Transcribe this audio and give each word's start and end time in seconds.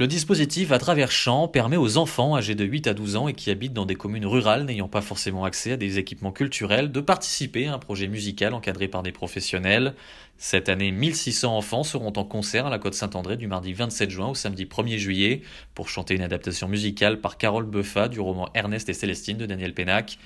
Le 0.00 0.06
dispositif 0.06 0.72
à 0.72 0.78
travers 0.78 1.10
champs 1.10 1.46
permet 1.46 1.76
aux 1.76 1.98
enfants 1.98 2.34
âgés 2.34 2.54
de 2.54 2.64
8 2.64 2.86
à 2.86 2.94
12 2.94 3.16
ans 3.16 3.28
et 3.28 3.34
qui 3.34 3.50
habitent 3.50 3.74
dans 3.74 3.84
des 3.84 3.96
communes 3.96 4.24
rurales 4.24 4.64
n'ayant 4.64 4.88
pas 4.88 5.02
forcément 5.02 5.44
accès 5.44 5.72
à 5.72 5.76
des 5.76 5.98
équipements 5.98 6.32
culturels 6.32 6.90
de 6.90 7.00
participer 7.02 7.66
à 7.66 7.74
un 7.74 7.78
projet 7.78 8.08
musical 8.08 8.54
encadré 8.54 8.88
par 8.88 9.02
des 9.02 9.12
professionnels. 9.12 9.94
Cette 10.38 10.70
année, 10.70 10.90
1600 10.90 11.54
enfants 11.54 11.82
seront 11.82 12.14
en 12.16 12.24
concert 12.24 12.64
à 12.64 12.70
la 12.70 12.78
Côte 12.78 12.94
Saint-André 12.94 13.36
du 13.36 13.46
mardi 13.46 13.74
27 13.74 14.08
juin 14.08 14.28
au 14.28 14.34
samedi 14.34 14.64
1er 14.64 14.96
juillet 14.96 15.42
pour 15.74 15.90
chanter 15.90 16.14
une 16.14 16.22
adaptation 16.22 16.66
musicale 16.66 17.20
par 17.20 17.36
Carole 17.36 17.66
Beffa 17.66 18.08
du 18.08 18.20
roman 18.20 18.48
Ernest 18.54 18.88
et 18.88 18.94
Célestine 18.94 19.36
de 19.36 19.44
Daniel 19.44 19.74
Pénac. 19.74 20.16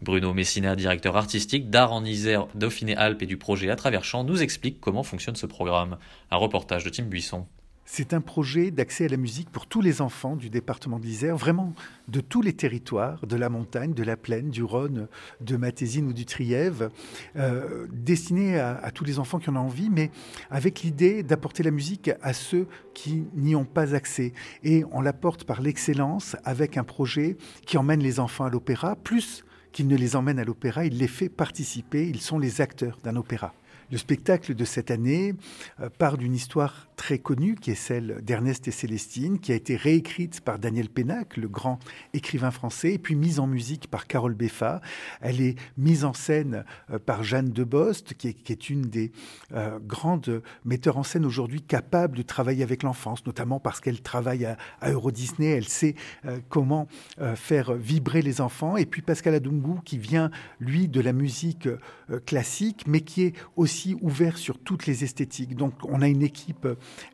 Bruno 0.00 0.32
Messina, 0.32 0.76
directeur 0.76 1.16
artistique 1.16 1.70
d'Art 1.70 1.92
en 1.92 2.04
Isère, 2.04 2.46
Dauphiné-Alpes 2.54 3.22
et 3.22 3.26
du 3.26 3.36
projet 3.36 3.70
À 3.70 3.74
travers 3.74 4.04
champs, 4.04 4.22
nous 4.22 4.44
explique 4.44 4.80
comment 4.80 5.02
fonctionne 5.02 5.34
ce 5.34 5.46
programme. 5.46 5.98
Un 6.30 6.36
reportage 6.36 6.84
de 6.84 6.90
Tim 6.90 7.06
Buisson. 7.06 7.48
C'est 7.86 8.14
un 8.14 8.22
projet 8.22 8.70
d'accès 8.70 9.04
à 9.04 9.08
la 9.08 9.18
musique 9.18 9.50
pour 9.50 9.66
tous 9.66 9.82
les 9.82 10.00
enfants 10.00 10.36
du 10.36 10.48
département 10.48 10.98
de 10.98 11.04
l'Isère, 11.04 11.36
vraiment 11.36 11.74
de 12.08 12.20
tous 12.20 12.40
les 12.40 12.54
territoires, 12.54 13.26
de 13.26 13.36
la 13.36 13.50
montagne, 13.50 13.92
de 13.92 14.02
la 14.02 14.16
plaine, 14.16 14.48
du 14.48 14.62
Rhône, 14.62 15.06
de 15.42 15.56
Matésine 15.56 16.06
ou 16.08 16.14
du 16.14 16.24
Trièvre, 16.24 16.88
euh, 17.36 17.86
destiné 17.92 18.58
à, 18.58 18.78
à, 18.78 18.90
tous 18.90 19.04
les 19.04 19.18
enfants 19.18 19.38
qui 19.38 19.50
en 19.50 19.56
ont 19.56 19.60
envie, 19.60 19.90
mais 19.90 20.10
avec 20.50 20.82
l'idée 20.82 21.22
d'apporter 21.22 21.62
la 21.62 21.70
musique 21.70 22.10
à 22.22 22.32
ceux 22.32 22.66
qui 22.94 23.24
n'y 23.34 23.54
ont 23.54 23.66
pas 23.66 23.94
accès. 23.94 24.32
Et 24.62 24.84
on 24.90 25.02
l'apporte 25.02 25.44
par 25.44 25.60
l'excellence 25.60 26.36
avec 26.44 26.78
un 26.78 26.84
projet 26.84 27.36
qui 27.66 27.76
emmène 27.76 28.00
les 28.00 28.18
enfants 28.18 28.44
à 28.44 28.50
l'opéra, 28.50 28.96
plus 28.96 29.44
qu'il 29.72 29.88
ne 29.88 29.96
les 29.96 30.16
emmène 30.16 30.38
à 30.38 30.44
l'opéra, 30.44 30.86
il 30.86 30.96
les 30.96 31.08
fait 31.08 31.28
participer, 31.28 32.08
ils 32.08 32.20
sont 32.20 32.38
les 32.38 32.62
acteurs 32.62 32.98
d'un 33.04 33.16
opéra. 33.16 33.52
Le 33.90 33.98
spectacle 33.98 34.54
de 34.54 34.64
cette 34.64 34.90
année 34.90 35.34
euh, 35.80 35.88
part 35.90 36.16
d'une 36.16 36.34
histoire 36.34 36.88
très 36.96 37.18
connue 37.18 37.54
qui 37.54 37.70
est 37.70 37.74
celle 37.74 38.22
d'Ernest 38.22 38.66
et 38.68 38.70
Célestine, 38.70 39.38
qui 39.38 39.52
a 39.52 39.54
été 39.54 39.76
réécrite 39.76 40.40
par 40.40 40.58
Daniel 40.58 40.88
Pénac, 40.88 41.36
le 41.36 41.48
grand 41.48 41.78
écrivain 42.12 42.50
français, 42.50 42.94
et 42.94 42.98
puis 42.98 43.14
mise 43.14 43.40
en 43.40 43.46
musique 43.46 43.88
par 43.88 44.06
Carole 44.06 44.34
Beffa. 44.34 44.80
Elle 45.20 45.40
est 45.40 45.56
mise 45.76 46.04
en 46.04 46.12
scène 46.12 46.64
euh, 46.90 46.98
par 46.98 47.24
Jeanne 47.24 47.50
Debost, 47.50 48.14
qui 48.14 48.28
est, 48.28 48.34
qui 48.34 48.52
est 48.52 48.70
une 48.70 48.82
des 48.82 49.12
euh, 49.52 49.78
grandes 49.80 50.42
metteurs 50.64 50.96
en 50.96 51.02
scène 51.02 51.26
aujourd'hui 51.26 51.60
capables 51.60 52.16
de 52.16 52.22
travailler 52.22 52.62
avec 52.62 52.82
l'enfance, 52.82 53.26
notamment 53.26 53.60
parce 53.60 53.80
qu'elle 53.80 54.00
travaille 54.00 54.46
à, 54.46 54.56
Euro 54.90 55.10
Disney, 55.10 55.48
elle 55.48 55.68
sait 55.68 55.94
comment 56.48 56.88
faire 57.34 57.72
vibrer 57.72 58.22
les 58.22 58.40
enfants. 58.40 58.76
Et 58.76 58.86
puis 58.86 59.02
Pascal 59.02 59.34
Adungu, 59.34 59.80
qui 59.84 59.98
vient, 59.98 60.30
lui, 60.60 60.88
de 60.88 61.00
la 61.00 61.12
musique 61.12 61.68
classique, 62.26 62.84
mais 62.86 63.00
qui 63.00 63.22
est 63.22 63.34
aussi 63.56 63.83
ouvert 64.00 64.38
sur 64.38 64.58
toutes 64.58 64.86
les 64.86 65.04
esthétiques. 65.04 65.54
Donc 65.56 65.74
on 65.84 66.00
a 66.00 66.08
une 66.08 66.22
équipe 66.22 66.66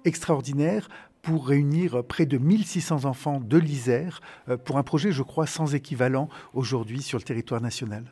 extraordinaire 0.05 0.89
pour 1.23 1.49
réunir 1.49 2.05
près 2.05 2.25
de 2.27 2.39
1600 2.39 3.05
enfants 3.05 3.41
de 3.41 3.59
l'Isère 3.59 4.21
pour 4.65 4.79
un 4.79 4.83
projet, 4.83 5.11
je 5.13 5.23
crois, 5.23 5.47
sans 5.47 5.75
équivalent 5.75 6.29
aujourd'hui 6.55 7.03
sur 7.03 7.19
le 7.19 7.25
territoire 7.25 7.61
national. 7.61 8.05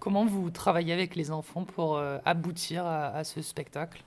Comment 0.00 0.24
vous 0.24 0.50
travaillez 0.50 0.92
avec 0.92 1.14
les 1.14 1.30
enfants 1.30 1.64
pour 1.64 2.00
aboutir 2.24 2.84
à 2.86 3.22
ce 3.22 3.42
spectacle? 3.42 4.02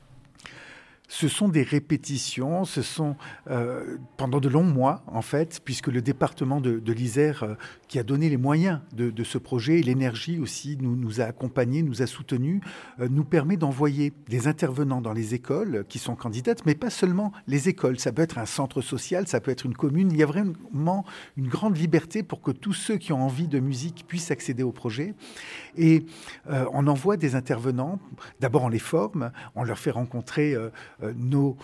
Ce 1.07 1.27
sont 1.27 1.49
des 1.49 1.63
répétitions, 1.63 2.65
ce 2.65 2.81
sont 2.81 3.15
euh, 3.49 3.97
pendant 4.17 4.39
de 4.39 4.49
longs 4.49 4.63
mois 4.63 5.03
en 5.07 5.21
fait, 5.21 5.61
puisque 5.63 5.87
le 5.87 6.01
département 6.01 6.61
de, 6.61 6.79
de 6.79 6.93
l'Isère, 6.93 7.43
euh, 7.43 7.55
qui 7.87 7.99
a 7.99 8.03
donné 8.03 8.29
les 8.29 8.37
moyens 8.37 8.81
de, 8.93 9.23
ce 9.23 9.37
projet 9.37 9.79
et 9.79 9.83
l'énergie 9.83 10.39
aussi, 10.39 10.77
nous, 10.79 10.95
nous 10.95 11.21
a 11.21 11.25
accompagnés, 11.25 11.83
nous 11.83 12.01
a 12.01 12.07
soutenus, 12.07 12.61
euh, 12.99 13.07
nous 13.09 13.23
permet 13.23 13.57
d'envoyer 13.57 14.13
des 14.27 14.47
intervenants 14.47 15.01
dans 15.01 15.13
les 15.13 15.33
écoles 15.33 15.85
qui 15.87 15.99
sont 15.99 16.15
candidates, 16.15 16.65
mais 16.65 16.75
pas 16.75 16.89
seulement 16.89 17.31
les 17.47 17.69
écoles. 17.69 17.99
Ça 17.99 18.11
peut 18.11 18.21
être 18.21 18.37
un 18.37 18.45
centre 18.45 18.81
social, 18.81 19.27
ça 19.27 19.39
peut 19.39 19.51
être 19.51 19.65
une 19.65 19.75
commune. 19.75 20.11
Il 20.11 20.17
y 20.17 20.23
a 20.23 20.25
vraiment 20.25 21.05
une 21.37 21.47
grande 21.47 21.77
liberté 21.77 22.23
pour 22.23 22.41
que 22.41 22.51
tous 22.51 22.73
ceux 22.73 22.97
qui 22.97 23.13
ont 23.13 23.23
envie 23.23 23.47
de 23.47 23.59
musique 23.59 24.05
puissent 24.07 24.31
accéder 24.31 24.63
au 24.63 24.71
projet. 24.71 25.13
Et 25.77 26.05
on 26.47 26.87
envoie 26.87 27.17
des 27.17 27.35
intervenants. 27.35 27.99
D'abord, 28.39 28.63
on 28.63 28.69
les 28.69 28.79
forme, 28.79 29.31
on 29.55 29.63
leur 29.63 29.77
fait 29.77 29.91
rencontrer 29.91 30.55
nos 31.15 31.57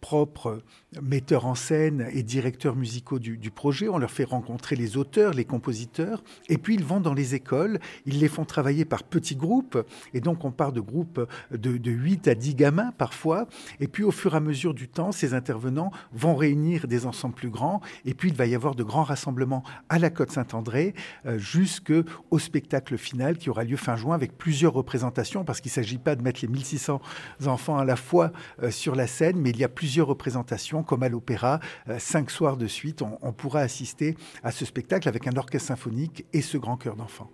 propres 0.00 0.62
metteurs 1.02 1.46
en 1.46 1.54
scène 1.54 2.08
et 2.12 2.22
directeurs 2.22 2.76
musicaux 2.76 3.18
du, 3.18 3.50
projet. 3.50 3.88
On 3.88 3.98
leur 3.98 4.10
fait 4.10 4.24
rencontrer 4.24 4.76
les 4.76 4.96
auteurs, 4.96 5.32
les 5.32 5.44
compositeurs, 5.44 6.22
et 6.48 6.58
puis 6.58 6.74
ils 6.74 6.84
vont 6.84 7.00
dans 7.00 7.14
les 7.14 7.34
écoles, 7.34 7.78
ils 8.06 8.20
les 8.20 8.28
font 8.28 8.44
travailler 8.44 8.84
par 8.84 9.02
petits 9.02 9.36
groupes, 9.36 9.78
et 10.14 10.20
donc 10.20 10.44
on 10.44 10.50
part 10.50 10.72
de 10.72 10.80
groupes 10.80 11.26
de, 11.50 11.76
de 11.76 11.90
8 11.90 12.28
à 12.28 12.34
10 12.34 12.54
gamins 12.54 12.92
parfois, 12.96 13.48
et 13.80 13.88
puis 13.88 14.04
au 14.04 14.10
fur 14.10 14.34
et 14.34 14.36
à 14.36 14.40
mesure 14.40 14.74
du 14.74 14.88
temps, 14.88 15.12
ces 15.12 15.34
intervenants 15.34 15.90
vont 16.12 16.36
réunir 16.36 16.86
des 16.86 17.06
ensembles 17.06 17.34
plus 17.34 17.50
grands, 17.50 17.80
et 18.04 18.14
puis 18.14 18.28
il 18.28 18.34
va 18.34 18.46
y 18.46 18.54
avoir 18.54 18.74
de 18.74 18.82
grands 18.82 19.02
rassemblements 19.02 19.62
à 19.88 19.98
la 19.98 20.10
Côte 20.10 20.30
Saint-André 20.30 20.94
euh, 21.26 21.38
jusqu'au 21.38 22.38
spectacle 22.38 22.96
final 22.96 23.38
qui 23.38 23.50
aura 23.50 23.64
lieu 23.64 23.76
fin 23.76 23.96
juin 23.96 24.14
avec 24.14 24.36
plusieurs 24.36 24.72
représentations, 24.72 25.44
parce 25.44 25.60
qu'il 25.60 25.70
ne 25.70 25.74
s'agit 25.74 25.98
pas 25.98 26.16
de 26.16 26.22
mettre 26.22 26.40
les 26.42 26.48
1600 26.48 27.00
enfants 27.46 27.78
à 27.78 27.84
la 27.84 27.96
fois 27.96 28.32
euh, 28.62 28.70
sur 28.78 28.94
la 28.94 29.06
scène, 29.06 29.36
mais 29.38 29.50
il 29.50 29.58
y 29.58 29.64
a 29.64 29.68
plusieurs 29.68 30.06
représentations, 30.06 30.82
comme 30.82 31.02
à 31.02 31.08
l'opéra, 31.08 31.60
euh, 31.88 31.98
cinq 31.98 32.30
soirs 32.30 32.56
de 32.56 32.66
suite, 32.66 33.02
on, 33.02 33.18
on 33.20 33.32
pourra 33.32 33.60
assister 33.60 34.16
à 34.42 34.52
ce 34.52 34.64
spectacle 34.64 35.08
avec 35.08 35.26
un 35.26 35.36
orchestre 35.36 35.68
symphonique 35.68 36.24
et 36.32 36.40
ce 36.40 36.56
grand 36.56 36.76
chœur 36.76 36.96
d'enfants. 36.96 37.30